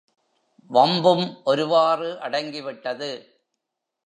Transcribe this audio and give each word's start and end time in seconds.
வம்பும் 0.69 1.43
ஒருவாறு 1.43 2.09
அடங்கிவிட்டது. 2.13 3.11